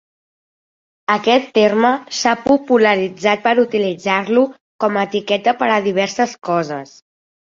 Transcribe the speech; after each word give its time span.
Aquest 1.15 1.51
terme 1.57 1.91
s'ha 2.19 2.33
popularitzat 2.47 3.43
per 3.45 3.53
utilitzar-lo 3.67 4.47
com 4.85 4.99
a 4.99 5.05
etiqueta 5.11 5.55
per 5.61 5.69
a 5.77 5.81
diverses 5.91 6.35
coses. 6.51 6.97